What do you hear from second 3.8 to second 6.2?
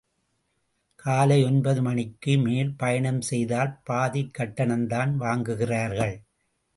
பாதிக் கட்டணம்தான் வாங்குகிறார்கள்.